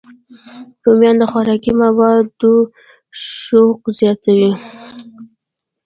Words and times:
رومیان 0.83 1.15
د 1.19 1.23
خوراکي 1.31 1.73
موادو 1.81 2.53
شوق 3.41 3.81
زیاتوي 3.99 4.51